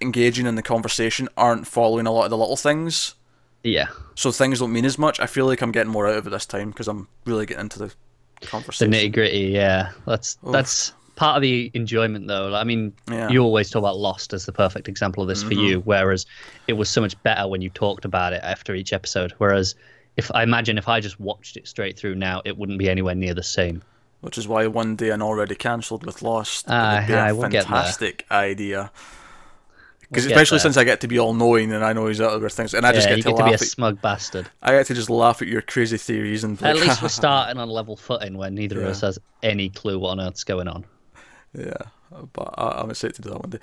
[0.00, 3.14] engaging in the conversation aren't following a lot of the little things,
[3.62, 3.86] Yeah.
[4.16, 5.20] so things don't mean as much.
[5.20, 7.60] I feel like I'm getting more out of it this time because I'm really getting
[7.62, 7.94] into the
[8.42, 8.90] conversation.
[8.90, 9.92] The nitty gritty, yeah.
[10.04, 10.52] That's Oof.
[10.52, 12.48] that's part of the enjoyment, though.
[12.48, 13.14] Like, I mean, Yeah.
[13.24, 13.32] Mm-hmm.
[13.32, 16.26] you always talk about Lost as the perfect example of this for you, whereas
[16.66, 19.32] it was so much better when you talked about it after each episode.
[19.38, 19.74] Whereas,
[20.16, 23.14] if I imagine if I just watched it straight through now, it wouldn't be anywhere
[23.14, 23.82] near the same.
[24.20, 27.34] Which is why one day and already cancelled with Lost Ah, would be I a
[27.34, 28.90] will get fantastic idea.
[30.08, 32.48] Because We'll especially since I get to be all knowing and I know exactly where
[32.50, 33.60] things, and I just get to get to be laugh.
[33.60, 34.48] a at, smug bastard.
[34.62, 36.58] I get to just laugh at your crazy theories and.
[36.58, 38.82] be At like, least we're starting on level footing where neither Yeah.
[38.84, 40.84] of us has any clue what on earth's going on.
[41.56, 43.58] Yeah, but I, I'm excited to do that one day.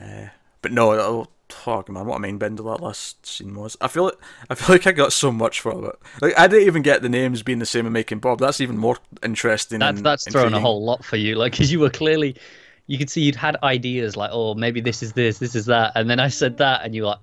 [0.00, 0.28] Uh,
[0.60, 3.76] but no, oh, fuck man, what a mind bender that last scene was.
[3.80, 4.18] I feel like
[4.48, 5.96] I feel like I got so much from it.
[6.20, 8.38] Like I didn't even get the names being the same in Mike and Bob.
[8.40, 9.80] That's even more interesting.
[9.80, 12.36] That's and that's thrown a whole lot for you, like because you were clearly,
[12.86, 15.92] you could see you'd had ideas like, oh, maybe this is this, this is that,
[15.94, 17.18] and then I said that, and you're like,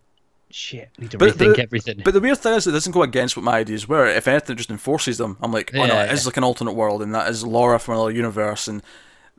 [0.51, 2.01] shit, I need to But rethink the- everything.
[2.03, 4.05] But the weird thing is, it doesn't go against what my ideas were.
[4.07, 5.37] If anything, it just enforces them.
[5.41, 7.79] I'm like, oh no, Yeah, it is like an alternate world, and that is Laura
[7.79, 8.83] from another universe, and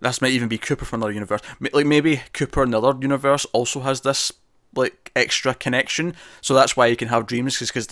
[0.00, 1.40] this might even be Cooper from another universe.
[1.72, 4.32] Like maybe Cooper in the other universe also has this
[4.74, 7.88] like extra connection, so that's why you can have dreams, because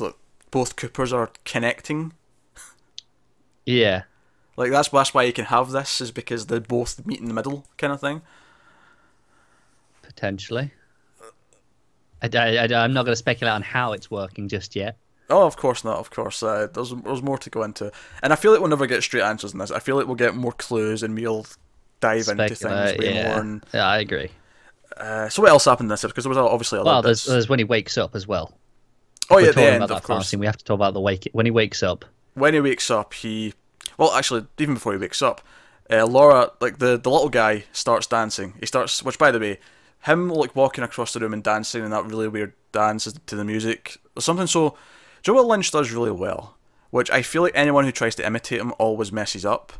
[0.50, 2.12] both Coopers are connecting.
[3.66, 4.02] yeah,
[4.56, 7.34] Like that's that's why you can have this, is because they both meet in the
[7.34, 8.22] middle, kind of thing.
[10.02, 10.72] potentially.
[12.20, 14.96] I, I, am not going to speculate on how it's working just yet.
[15.30, 15.98] Oh, of course not.
[15.98, 17.92] Of course, uh, there's there's more to go into,
[18.22, 19.70] and I feel like we'll never get straight answers in this.
[19.70, 21.46] I feel like we'll get more clues, and we'll
[22.00, 23.28] dive into things Speculate, way yeah.
[23.28, 23.40] more.
[23.40, 24.30] And yeah, I agree.
[24.96, 26.02] uh, so, what else happened in this?
[26.02, 28.52] Because there was obviously other Well, there's, there's when he wakes up as well.
[29.30, 30.28] oh yeah, the end, about of course.
[30.28, 30.40] scene.
[30.40, 32.04] We have to talk about the wake when he wakes up.
[32.34, 33.54] When he wakes up, he
[33.96, 35.42] well, actually, even before he wakes up,
[35.90, 38.54] uh, Laura, like the the little guy, starts dancing.
[38.60, 39.58] He starts, which by the way,
[40.04, 43.44] him like walking across the room and dancing and that really weird dance to the
[43.44, 44.76] music, there's something so.
[45.26, 46.56] Know Lynch does really well?
[46.90, 49.74] Which I feel like anyone who tries to imitate him always messes up.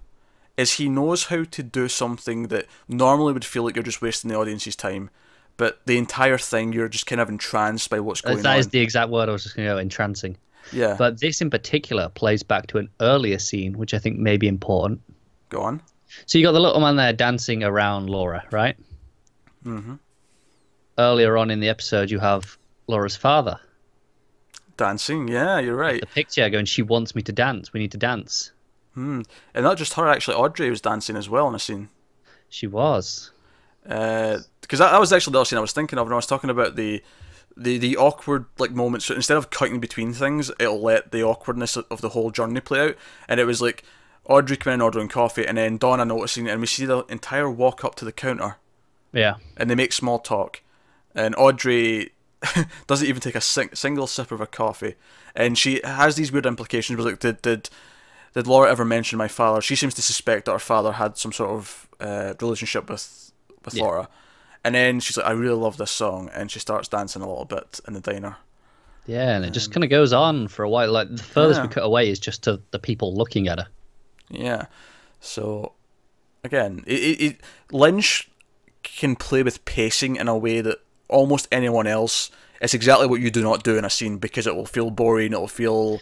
[0.59, 4.29] Is he knows how to do something that normally would feel like you're just wasting
[4.29, 5.09] the audience's time,
[5.57, 8.59] but the entire thing you're just kind of entranced by what's going That on.
[8.59, 10.37] is the exact word I was just going to go, entrancing.
[10.73, 14.37] yeah, But this in particular plays back to an earlier scene, which I think may
[14.37, 15.01] be important.
[15.49, 15.81] go on.
[16.27, 18.77] So you got the little man there dancing around Laura, right?
[19.64, 19.94] Mm-hmm.
[20.99, 23.61] Earlier on in the episode, you have Laura's father.
[24.77, 26.01] Dancing, yeah, you're right.
[26.01, 27.73] The picture going, she wants me to dance.
[27.73, 28.53] We need to dance.
[28.98, 29.20] Hmm.
[29.54, 31.88] And not just her, actually, Audrey was dancing as well in a scene.
[32.48, 33.30] She was.
[33.88, 36.16] Uh, because that, that was actually the other scene I was thinking of when I
[36.16, 37.02] was talking about the
[37.56, 39.06] the, the awkward like moments.
[39.06, 42.80] So instead of cutting between things, it'll let the awkwardness of the whole journey play
[42.88, 42.96] out.
[43.28, 43.84] And it was like
[44.24, 47.84] Audrey coming in ordering coffee, and then Donna noticing and we see the entire walk
[47.84, 48.56] up to the counter,
[49.12, 49.37] Yeah.
[49.56, 50.61] and they make small talk.
[51.14, 52.12] And Audrey
[52.88, 54.96] doesn't even take a sing- single sip of her coffee,
[55.37, 56.98] and she has these weird implications.
[56.98, 57.70] Where like, did did
[58.35, 59.61] did Laura ever mention my father?
[59.61, 63.33] She seems to suspect that her father had some sort of uh, relationship with
[63.64, 63.83] with Yeah.
[63.85, 64.09] Laura,
[64.64, 67.45] And then she's like, I really love this song, and she starts dancing a little
[67.45, 68.37] bit in the diner.
[69.07, 70.93] Yeah, and it just kind of goes on for a while.
[70.93, 73.69] Like the furthest we cut away is just to the people looking at her.
[74.31, 74.67] Yeah.
[75.21, 75.73] So
[76.45, 77.41] again, it, it, it
[77.73, 78.31] Lynch
[78.83, 82.31] can play with pacing in a way that almost anyone else.
[82.61, 85.33] It's exactly what you do not do in a scene because it will feel boring.
[85.33, 86.01] It will feel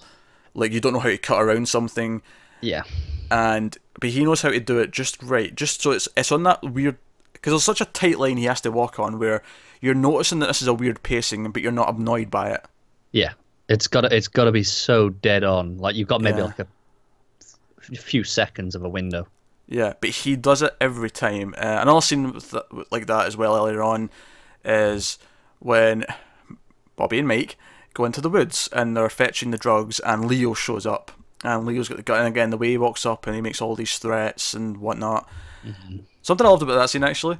[0.56, 2.22] like you don't know how to cut around something.
[2.60, 2.82] Yeah,
[3.30, 6.42] and but he knows how to do it just right, just so it's it's on
[6.44, 6.96] that weird
[7.32, 9.42] because there's such a tight line he has to walk on where
[9.80, 12.64] you're noticing that this is a weird pacing, but you're not annoyed by it.
[13.12, 13.32] yeah.
[13.68, 15.78] It's got to it's got to be so dead on.
[15.78, 16.44] Like you've got maybe Yeah.
[16.44, 19.26] like a few seconds of a window.
[19.68, 21.52] Yeah, but he does it every time.
[21.58, 24.10] Uh, another scene with th- like that as well earlier on
[24.64, 25.18] is
[25.58, 26.04] when
[26.94, 27.56] Bobby and Mike
[27.96, 31.10] go into the woods and they're fetching the drugs, and Leo shows up.
[31.44, 33.60] And Leo's got the gun, and again, the way he walks up and he makes
[33.60, 35.28] all these threats and whatnot.
[35.64, 35.98] Mm-hmm.
[36.22, 37.38] Something I loved about that scene actually.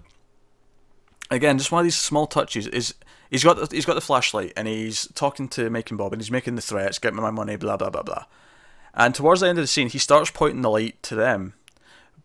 [1.30, 2.94] Again, just one of these small touches is
[3.30, 6.22] he's got the, he's got the flashlight and he's talking to Mike and Bob and
[6.22, 8.24] he's making the threats, get me my money, blah blah blah blah.
[8.94, 11.54] And towards the end of the scene, he starts pointing the light to them,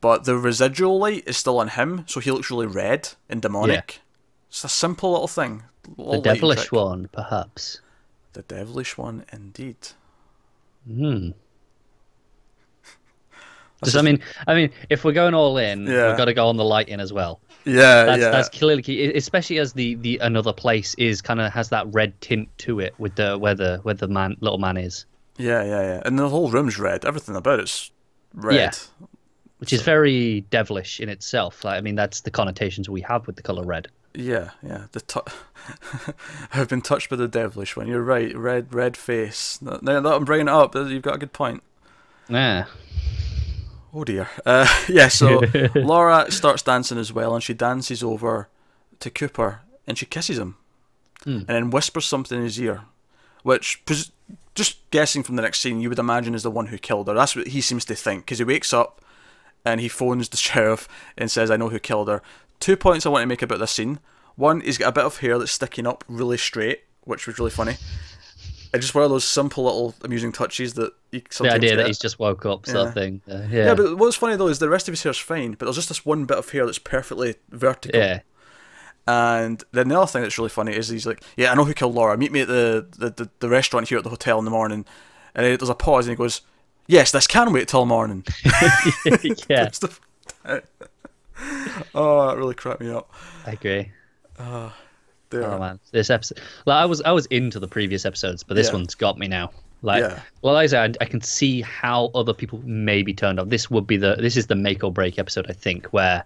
[0.02, 4.02] but the residual light is still on him, so he looks really red and demonic.
[4.50, 5.64] It's a simple little thing.
[5.84, 6.72] The little lighting devilish trick.
[6.74, 7.82] one, perhaps.
[8.34, 9.78] The devilish one, indeed.
[10.88, 11.30] Hmm.
[13.80, 16.10] Because I mean, I mean, if we're going all in, Yeah.
[16.10, 17.40] we've got to go on the lighting as well.
[17.66, 21.52] Yeah, That's yeah, that's clearly key, especially as the the another place is kind of
[21.52, 24.78] has that red tint to it with the where the where the man little man
[24.78, 25.06] is,
[25.38, 26.02] yeah, yeah, yeah.
[26.06, 27.06] And the whole room's red.
[27.06, 27.90] Everything about it's
[28.36, 28.56] red.
[28.56, 28.72] Yeah.
[29.58, 31.64] which is very devilish in itself.
[31.64, 33.88] Like, I mean, that's the connotations we have with the color red.
[34.14, 34.86] Yeah, yeah.
[34.92, 35.22] The tu-
[36.54, 37.88] I've been touched by the devilish one.
[37.88, 38.36] You're right.
[38.36, 39.62] Red, red face.
[39.62, 41.64] Now that I'm bringing it up, you've got a good point.
[42.30, 42.66] Yeah,
[43.94, 44.30] Oh dear.
[44.46, 45.08] Uh, yeah.
[45.10, 45.42] So
[45.76, 48.48] Laura starts dancing as well, and she dances over
[49.00, 50.56] to Cooper, and she kisses him,
[51.26, 52.82] and then whispers something in his ear,
[53.44, 53.84] which,
[54.56, 57.14] just guessing from the next scene, you would imagine is the one who killed her.
[57.14, 59.02] That's what he seems to think, because he wakes up,
[59.66, 62.22] and he phones the sheriff and says, "I know who killed her."
[62.62, 64.00] Two points I want to make about this scene.
[64.36, 67.52] One, he's got a bit of hair that's sticking up really straight, which was really
[67.52, 67.76] funny.
[68.74, 72.00] And just one of those simple little amusing touches that you the idea that he's
[72.00, 72.88] just woke up, sort Yeah.
[72.88, 73.22] of thing.
[73.30, 75.66] Uh, yeah, Yeah, but what's funny though is the rest of his hair's fine, but
[75.66, 78.00] there's just this one bit of hair that's perfectly vertical.
[78.00, 78.22] yeah,
[79.08, 81.74] And then the other thing that's really funny is he's like, "Yeah, I know who
[81.74, 82.16] killed Laura.
[82.18, 84.86] Meet me at the the, the, the restaurant here at the hotel in the morning."
[85.36, 86.42] And there's a pause, and he goes,
[86.88, 88.24] "Yes, this can wait till morning."
[89.50, 89.70] yeah.
[91.96, 93.12] Oh, that really cracked me up.
[93.46, 93.92] I agree.
[94.38, 94.70] Uh,
[95.30, 95.44] there.
[95.46, 96.40] Oh man, this episode.
[96.66, 98.74] Like I was, I was into the previous episodes, but this Yeah.
[98.74, 99.52] one's got me now.
[99.82, 100.20] Like, Yeah.
[100.42, 103.50] well, like I said, I, I can see how other people may be turned off.
[103.50, 106.24] This would be the, this is the make or break episode, I think, where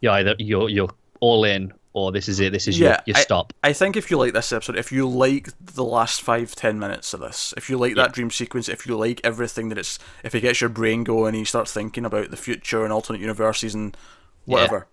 [0.00, 2.52] you're either you're you're all in or this is it.
[2.52, 3.52] This is your, your stop.
[3.64, 7.12] I think if you like this episode, if you like the last five ten minutes
[7.14, 10.34] of this, if you like that dream sequence, if you like everything that it's, if
[10.34, 13.74] it gets your brain going and you start thinking about the future and alternate universes
[13.74, 13.96] and
[14.44, 14.86] whatever,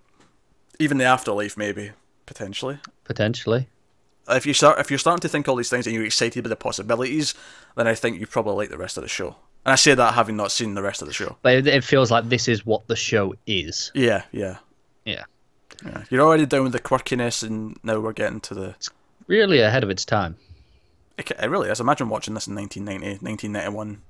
[0.79, 1.91] even the afterlife maybe
[2.25, 2.79] potentially.
[3.03, 3.67] Potentially.
[4.29, 6.49] If you start, if you're starting to think all these things and you're excited by
[6.49, 7.33] the possibilities,
[7.77, 9.38] then I think you probably like the rest of the show.
[9.65, 11.38] And I say that having not seen the rest of the show.
[11.41, 13.91] But it, it feels like this is what the show is.
[13.95, 14.57] Yeah, yeah,
[15.05, 15.23] Yeah.
[15.86, 16.03] yeah.
[16.10, 18.75] You're already down with the quirkiness, and now we're getting to the.
[19.27, 20.36] Really ahead of its time.
[21.17, 21.79] It, it really is.
[21.79, 24.01] Imagine watching this in 1990, 1991.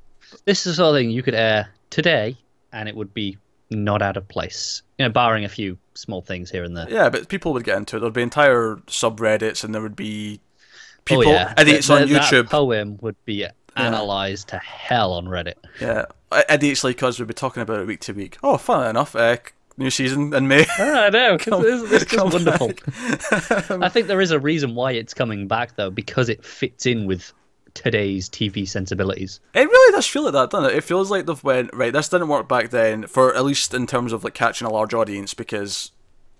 [0.45, 2.37] This is the sort of thing you could air today
[2.73, 3.37] and it would be
[3.69, 4.81] not out of place.
[4.97, 6.89] You know, barring a few small things here and there.
[6.89, 7.99] Yeah, but people would get into it.
[8.01, 11.53] There'd be entire subreddits, and there would be Oh, people yeah.
[11.57, 12.43] idiots Th- on th- YouTube.
[12.43, 13.45] That poem would be
[13.77, 15.53] analysed to hell on Reddit.
[15.79, 16.05] yeah,
[16.49, 18.37] idiots like us would be talking about it week to week.
[18.43, 19.15] Oh, fun enough.
[19.15, 19.37] Uh,
[19.77, 20.65] new season in May.
[20.77, 21.37] I know.
[21.37, 22.71] this, this is come wonderful.
[23.81, 27.05] I think there is a reason why it's coming back, though, because it fits in
[27.05, 27.31] with
[27.77, 29.39] today's TV sensibilities.
[29.53, 30.75] It really does feel like that, doesn't it?
[30.77, 31.93] It feels like they've went right.
[31.93, 34.93] This didn't work back then, for at least in terms of like catching a large
[34.93, 35.91] audience, because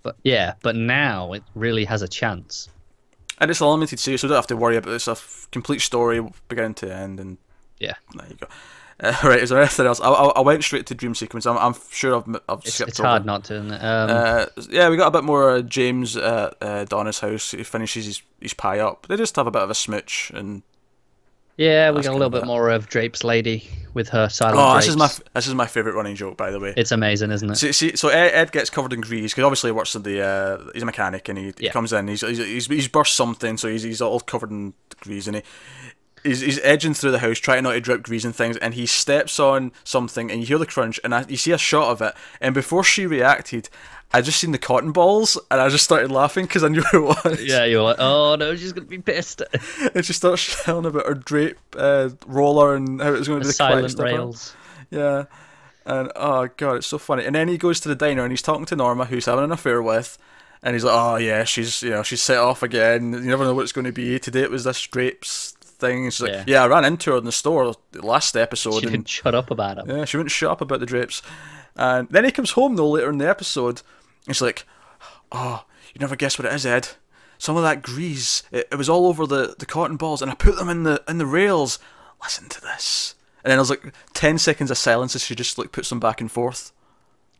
[0.02, 2.68] But yeah, but now it really has a chance.
[3.40, 4.96] and it's a limited series, so we don't have to worry about it.
[4.96, 5.16] It's a
[5.52, 7.38] complete story, beginning to end, and
[7.78, 8.46] Yeah, there you go.
[9.00, 10.00] Uh, right, is there anything else?
[10.00, 11.46] I, I, I went straight to dream sequence.
[11.46, 13.08] I'm, I'm sure I've, I've it's, skipped it's over.
[13.10, 13.56] hard not to.
[13.60, 17.52] Um, Uh, yeah, we got a bit more uh, James at uh, Donna's house.
[17.52, 19.06] He finishes his, his pie up.
[19.06, 20.64] They just have a bit of a smooch, and
[21.58, 24.58] yeah, we got a little bit more of Drape's lady with her silent.
[24.58, 26.72] oh, this is my this is my favorite running joke, by the way.
[26.76, 27.56] It's amazing, isn't it?
[27.56, 30.22] See, see, so Ed, Ed gets covered in grease because obviously he works at the.
[30.22, 32.08] Uh, he's a mechanic and he, he comes in.
[32.08, 35.42] He's, he's he's he's burst something, so he's he's all covered in grease and he
[36.22, 38.86] he's, he's edging through the house, trying not to drip grease and things, and he
[38.86, 42.02] steps on something, and you hear the crunch, and I, you see a shot of
[42.02, 43.68] it, and before she reacted,
[44.12, 47.10] I just seen the cotton balls, and I just started laughing because I knew who
[47.10, 47.44] it was.
[47.44, 49.42] Yeah, you're like, oh no, she's gonna be pissed.
[49.94, 53.44] and she starts telling about her drape uh, roller and how it was going to
[53.44, 54.54] be the Silent stuff rails.
[54.90, 55.24] Yeah.
[55.84, 57.24] And oh god, it's so funny.
[57.24, 59.52] And then he goes to the diner and he's talking to Norma, who's having an
[59.52, 60.16] affair with,
[60.62, 63.12] and he's like, "Oh yeah, she's you know she's set off again.
[63.12, 64.18] You never know what it's going to be.
[64.18, 66.44] Today it was this drapes thing." And she's like, Yeah.
[66.46, 69.50] "Yeah, I ran into her in the store last episode, She and didn't shut up
[69.50, 69.84] about it.
[69.86, 71.22] yeah, she wouldn't shut up about the drapes."
[71.76, 73.80] And then he comes home though later in the episode,
[74.28, 74.64] and she's like,
[75.32, 76.90] "Oh, you never guess what it is, Ed."
[77.38, 80.34] Some of that grease, it, it was all over the, the cotton balls, and I
[80.34, 81.80] put them in the in the rails.
[82.22, 83.14] Listen to this.
[83.44, 85.98] And then I was like ten seconds of silence as she just like puts them
[86.00, 86.72] back and forth.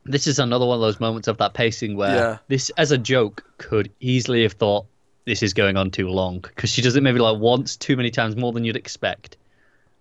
[0.04, 2.38] This is another one of those moments of that pacing where Yeah.
[2.46, 4.86] this, as a joke, could easily have thought
[5.26, 8.10] this is going on too long because she does it maybe like once too many
[8.10, 9.36] times more than you'd expect,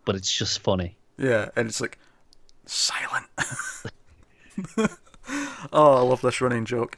[0.05, 0.95] but it's just funny.
[1.17, 1.97] Yeah, and it's like
[2.67, 3.25] silent.
[5.73, 6.97] oh, I love this running joke.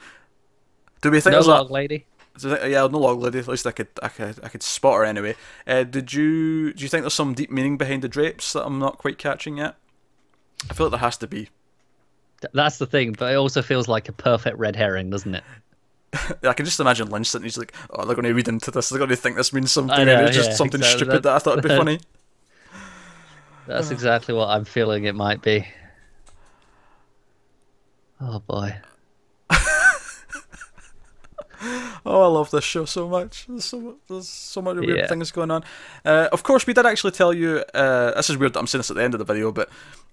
[1.01, 2.05] Do we think No there's a- log lady.
[2.37, 3.39] do you think- yeah, no log lady.
[3.39, 5.35] At least I could, I could, I could spot her anyway.
[5.65, 8.79] Uh, did you, do you think there's some deep meaning behind the drapes that I'm
[8.79, 9.75] not quite catching yet?
[10.69, 11.49] I feel like there has to be.
[12.53, 15.43] That's the thing, but it also feels like a perfect red herring, doesn't it?
[16.43, 17.43] I can just imagine Lynch sitting.
[17.43, 18.89] He's like, "Oh, they're going to read into this.
[18.89, 21.05] They're going to think this means something." Know, and it's just yeah, something exactly.
[21.05, 21.99] stupid that I thought would be funny.
[23.67, 25.67] That's exactly what I'm feeling it might be.
[28.21, 28.77] Oh boy.
[32.05, 33.45] Oh, I love this show so much.
[33.47, 35.07] There's so mu- there's so many weird Yeah.
[35.07, 35.65] things going on.
[36.05, 37.65] Uh, of course, we did actually tell you.
[37.73, 39.69] Uh, this is weird that I'm saying this at the end of the video, but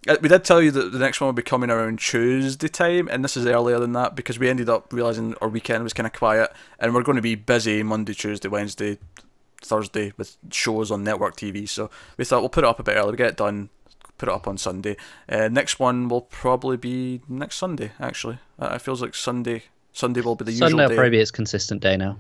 [0.08, 3.08] uh, we did tell you that the next one will be coming around Tuesday time,
[3.12, 6.08] and this is earlier than that because we ended up realizing our weekend was kind
[6.08, 8.98] of quiet, and we're going to be busy Monday, Tuesday, Wednesday,
[9.62, 11.68] Thursday with shows on network TV.
[11.68, 11.88] So
[12.18, 13.12] we thought we'll put it up a bit early.
[13.12, 13.70] We get it done.
[14.18, 14.96] Put it up on Sunday.
[15.28, 17.92] Uh, next one will probably be next Sunday.
[18.00, 19.64] Actually, uh, it feels like Sunday.
[19.92, 20.70] Sunday will be the usual day.
[20.70, 22.16] Sunday will probably be its consistent day now.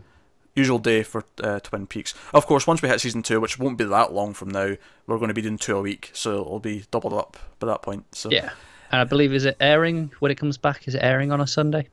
[0.54, 2.14] usual day for uh, Twin Peaks.
[2.34, 5.18] Of course, once we hit season two, which won't be that long from now, we're
[5.18, 8.04] going to be doing two a week, so it'll be doubled up by that point.
[8.14, 8.50] So Yeah.
[8.92, 10.86] And I believe is it airing when it comes back?
[10.88, 11.88] Is it airing on a Sunday?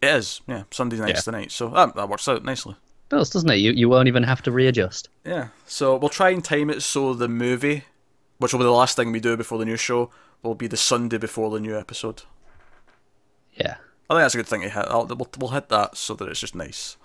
[0.00, 0.40] it is.
[0.46, 1.20] Yeah, Sunday nights Yeah.
[1.32, 1.50] tonight.
[1.52, 2.76] So that, that works out nicely.
[3.08, 3.56] Does doesn't it?
[3.56, 5.08] You you won't even have to readjust.
[5.24, 5.48] Yeah.
[5.66, 7.84] So we'll try and time it so the movie,
[8.38, 10.10] which will be the last thing we do before the new show,
[10.42, 12.22] will be the Sunday before the new episode.
[13.54, 13.76] Yeah.
[14.10, 14.86] I think that's a good thing to hit.
[14.88, 16.96] I'll, we'll, we'll hit that so that it's just nice,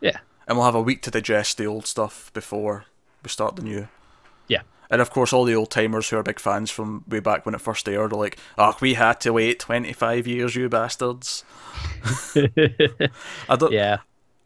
[0.00, 0.18] Yeah.
[0.46, 2.84] and we'll have a week to digest the old stuff before
[3.22, 3.88] we start the new.
[4.46, 4.62] Yeah.
[4.90, 7.54] And of course, all the old timers who are big fans from way back when
[7.54, 11.44] it first aired are like, "Oh, we had to wait twenty five years, you bastards."
[12.36, 13.72] I don't.
[13.72, 13.98] Yeah.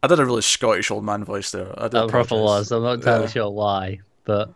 [0.03, 1.75] I did a really Scottish old man voice there.
[1.77, 2.71] I That proper apologise.
[2.71, 2.73] was.
[2.73, 3.31] I'm not entirely Yeah.
[3.31, 4.53] sure why, but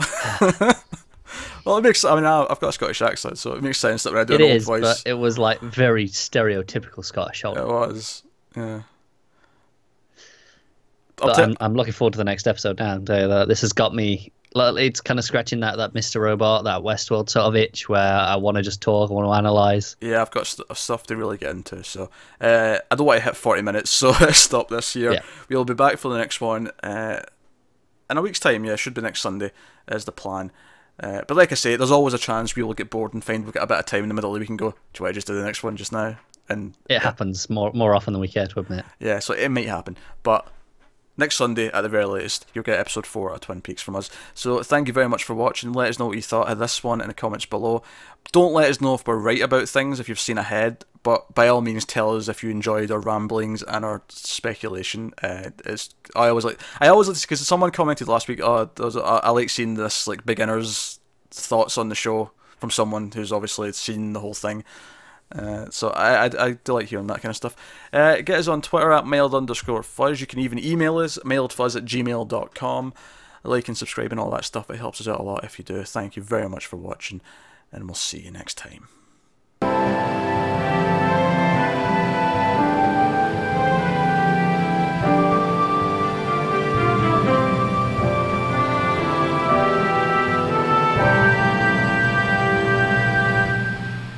[1.66, 2.04] Well, it makes.
[2.04, 4.24] I mean, I- I've got a Scottish accent, so it makes sense that when I
[4.24, 4.64] do it an old is.
[4.64, 7.44] voice, But it was like very stereotypical Scottish.
[7.44, 7.58] Old.
[7.58, 8.22] it was.
[8.56, 8.82] Yeah.
[11.16, 12.94] But I'm, I'm looking forward to the next episode now.
[12.94, 14.32] I'll tell you that This has got me.
[14.56, 16.20] It's kind of scratching that that Mr.
[16.20, 19.32] Robot, that Westworld sort of itch where I want to just talk, I want to
[19.34, 19.96] analyze.
[20.00, 22.10] yeah, I've got st- stuff to really get into, so
[22.40, 25.12] uh, I don't want to hit forty minutes, so stop this here.
[25.12, 25.20] Yeah.
[25.48, 27.20] We'll be back for the next one uh,
[28.10, 28.64] in a week's time.
[28.64, 29.52] Yeah, should be next Sunday
[29.90, 30.50] is the plan.
[31.02, 33.44] Uh, but like I say, there's always a chance we will get bored and find
[33.44, 34.74] we've got a bit of time in the middle that we can go.
[34.92, 36.18] Do I just do the next one just now?
[36.48, 38.84] And It happens more more often than we care to admit.
[38.98, 39.96] Yeah, so it might happen.
[40.22, 40.46] But
[41.20, 44.10] next Sunday, at the very latest, you'll get episode 4 of Twin Peaks from us.
[44.34, 45.72] So thank you very much for watching.
[45.72, 47.82] Let us know what you thought of this one in the comments below.
[48.32, 51.46] Don't let us know if we're right about things, if you've seen ahead, but by
[51.46, 55.12] all means tell us if you enjoyed our ramblings and our speculation.
[55.22, 58.96] Uh, it's, I always like, I always like, because someone commented last week, oh, there's
[58.96, 60.98] a- I like seeing this, like, beginner's
[61.30, 64.64] thoughts on the show from someone who's obviously seen the whole thing.
[65.32, 67.56] Uh, so I, I I do like hearing that kind of stuff.
[67.92, 70.20] Uh, get us on Twitter at mailed underscore fuzz.
[70.20, 72.94] You can even email us mailedfuzz at gmail.com.
[73.42, 74.68] Like and subscribe and all that stuff.
[74.70, 75.82] It helps us out a lot if you do.
[75.84, 77.20] Thank you very much for watching,
[77.72, 80.19] and we'll see you next time.